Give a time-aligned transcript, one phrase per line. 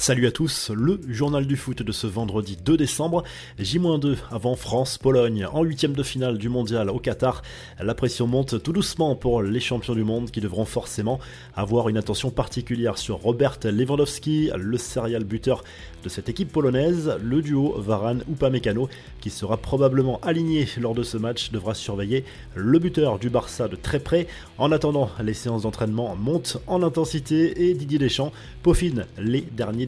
[0.00, 3.24] Salut à tous, le journal du foot de ce vendredi 2 décembre,
[3.58, 7.42] J-2 avant France-Pologne en huitième de finale du mondial au Qatar.
[7.80, 11.18] La pression monte tout doucement pour les champions du monde qui devront forcément
[11.56, 15.64] avoir une attention particulière sur Robert Lewandowski, le serial buteur
[16.04, 17.18] de cette équipe polonaise.
[17.20, 18.88] Le duo Varane-Upamecano
[19.20, 22.24] qui sera probablement aligné lors de ce match devra surveiller
[22.54, 24.28] le buteur du Barça de très près.
[24.58, 29.87] En attendant, les séances d'entraînement montent en intensité et Didier Deschamps peaufine les derniers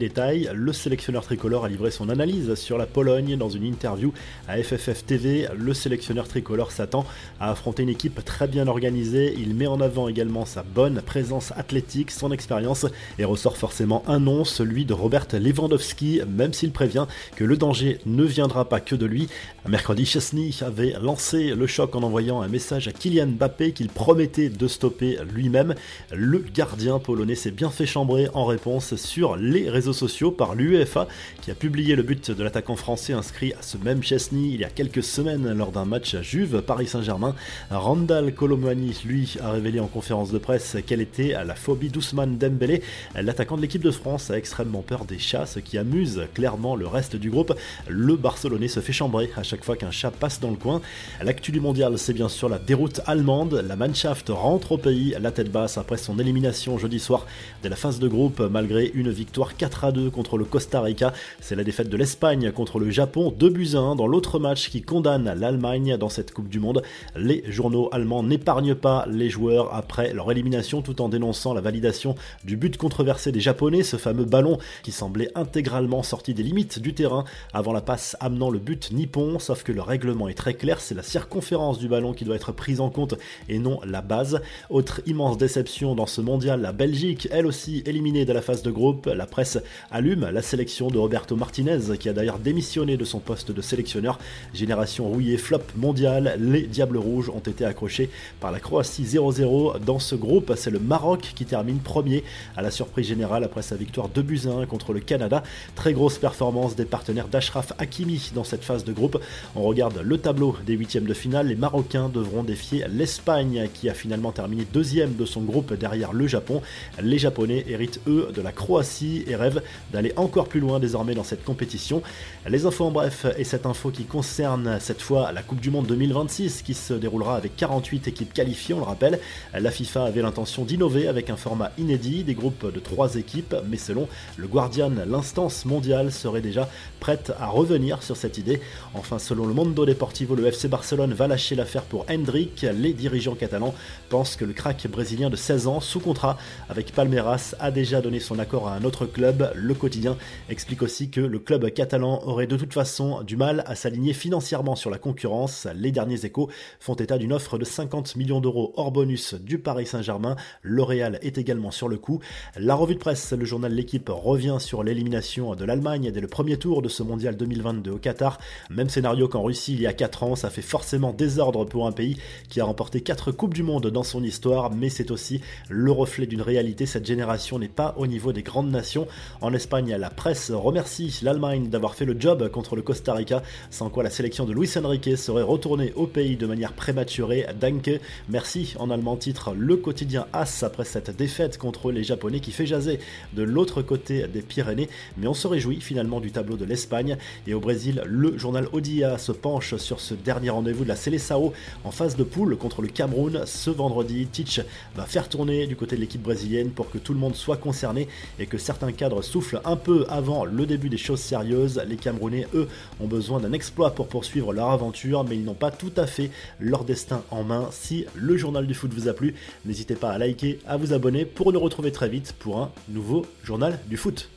[0.53, 4.11] le sélectionneur tricolore a livré son analyse sur la Pologne dans une interview
[4.47, 5.47] à FFF TV.
[5.55, 7.05] Le sélectionneur tricolore s'attend
[7.39, 9.35] à affronter une équipe très bien organisée.
[9.37, 12.87] Il met en avant également sa bonne présence athlétique, son expérience
[13.19, 17.99] et ressort forcément un nom, celui de Robert Lewandowski, même s'il prévient que le danger
[18.07, 19.27] ne viendra pas que de lui.
[19.67, 24.49] Mercredi, Chesney avait lancé le choc en envoyant un message à Kylian Mbappé qu'il promettait
[24.49, 25.75] de stopper lui-même.
[26.11, 31.07] Le gardien polonais s'est bien fait chambrer en réponse sur les réseaux sociaux par l'UEFA
[31.41, 34.63] qui a publié le but de l'attaquant français inscrit à ce même Chesney il y
[34.63, 37.35] a quelques semaines lors d'un match à Juve Paris Saint-Germain.
[37.69, 42.81] Randall Colomani lui a révélé en conférence de presse quelle était la phobie d'Ousmane Dembélé.
[43.15, 46.87] L'attaquant de l'équipe de France a extrêmement peur des chats, ce qui amuse clairement le
[46.87, 47.53] reste du groupe.
[47.87, 50.81] Le Barcelonais se fait chambrer à chaque fois qu'un chat passe dans le coin.
[51.21, 53.63] L'actu du mondial, c'est bien sûr la déroute allemande.
[53.67, 57.25] La Mannschaft rentre au pays la tête basse après son élimination jeudi soir
[57.63, 61.13] de la phase de groupe malgré une victoire 4 à 2 contre le Costa Rica.
[61.39, 64.69] C'est la défaite de l'Espagne contre le Japon, 2 buts à 1 dans l'autre match
[64.69, 66.81] qui condamne l'Allemagne dans cette Coupe du Monde.
[67.15, 72.15] Les journaux allemands n'épargnent pas les joueurs après leur élimination tout en dénonçant la validation
[72.43, 76.93] du but controversé des Japonais, ce fameux ballon qui semblait intégralement sorti des limites du
[76.93, 80.81] terrain avant la passe amenant le but nippon, sauf que le règlement est très clair,
[80.81, 83.15] c'est la circonférence du ballon qui doit être prise en compte
[83.49, 84.41] et non la base.
[84.69, 88.71] Autre immense déception dans ce mondial, la Belgique, elle aussi éliminée de la phase de
[88.71, 89.59] groupe, la presse
[89.91, 94.19] allume la sélection de Roberto Martinez, qui a d'ailleurs démissionné de son poste de sélectionneur.
[94.53, 98.09] Génération rouillée flop mondial, les Diables Rouges ont été accrochés
[98.39, 99.79] par la Croatie 0-0.
[99.79, 102.23] Dans ce groupe, c'est le Maroc qui termine premier
[102.55, 105.43] à la surprise générale après sa victoire 2 buts 1 contre le Canada.
[105.75, 109.19] Très grosse performance des partenaires d'Ashraf Hakimi dans cette phase de groupe.
[109.55, 111.47] On regarde le tableau des huitièmes de finale.
[111.47, 116.27] Les Marocains devront défier l'Espagne qui a finalement terminé deuxième de son groupe derrière le
[116.27, 116.61] Japon.
[117.01, 119.60] Les Japonais héritent eux de la Croatie et rêvent
[119.91, 122.01] d'aller encore plus loin désormais dans cette compétition.
[122.47, 125.87] Les infos en bref et cette info qui concerne cette fois la Coupe du Monde
[125.87, 129.19] 2026 qui se déroulera avec 48 équipes qualifiées, on le rappelle.
[129.53, 133.77] La FIFA avait l'intention d'innover avec un format inédit, des groupes de 3 équipes, mais
[133.77, 134.07] selon
[134.37, 138.61] le Guardian, l'instance mondiale serait déjà prête à revenir sur cette idée.
[138.93, 142.65] Enfin, selon le Mondo Deportivo, le FC Barcelone va lâcher l'affaire pour Hendrik.
[142.73, 143.73] Les dirigeants catalans
[144.09, 146.37] pensent que le crack brésilien de 16 ans, sous contrat
[146.69, 150.17] avec Palmeiras, a déjà donné son accord à un autre club le quotidien
[150.49, 154.75] explique aussi que le club catalan aurait de toute façon du mal à s'aligner financièrement
[154.75, 155.67] sur la concurrence.
[155.75, 159.85] Les derniers échos font état d'une offre de 50 millions d'euros hors bonus du Paris
[159.85, 160.35] Saint-Germain.
[160.63, 162.19] L'Oréal est également sur le coup.
[162.57, 166.57] La revue de presse, le journal L'équipe revient sur l'élimination de l'Allemagne dès le premier
[166.57, 168.39] tour de ce mondial 2022 au Qatar.
[168.69, 171.91] Même scénario qu'en Russie il y a 4 ans, ça fait forcément désordre pour un
[171.91, 172.17] pays
[172.49, 176.25] qui a remporté 4 Coupes du Monde dans son histoire, mais c'est aussi le reflet
[176.25, 176.85] d'une réalité.
[176.85, 179.07] Cette génération n'est pas au niveau des grandes nations.
[179.43, 183.41] En Espagne, la presse remercie l'Allemagne d'avoir fait le job contre le Costa Rica,
[183.71, 187.47] sans quoi la sélection de Luis Enrique serait retournée au pays de manière prématurée.
[187.59, 187.89] Danke,
[188.29, 192.67] merci en allemand titre le quotidien As après cette défaite contre les Japonais qui fait
[192.67, 192.99] jaser
[193.33, 197.17] de l'autre côté des Pyrénées, mais on se réjouit finalement du tableau de l'Espagne.
[197.47, 201.51] Et au Brésil, le journal Odia se penche sur ce dernier rendez-vous de la Seleção
[201.83, 203.41] en phase de poule contre le Cameroun.
[203.47, 204.61] Ce vendredi, Titch
[204.95, 208.07] va faire tourner du côté de l'équipe brésilienne pour que tout le monde soit concerné
[208.37, 211.81] et que certains cadres souffle un peu avant le début des choses sérieuses.
[211.87, 212.67] Les Camerounais, eux,
[212.99, 216.31] ont besoin d'un exploit pour poursuivre leur aventure, mais ils n'ont pas tout à fait
[216.59, 217.69] leur destin en main.
[217.71, 221.25] Si le journal du foot vous a plu, n'hésitez pas à liker, à vous abonner
[221.25, 224.31] pour nous retrouver très vite pour un nouveau journal du foot.